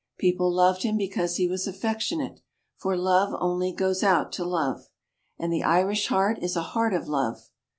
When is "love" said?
2.97-3.35, 4.43-4.89, 7.07-7.51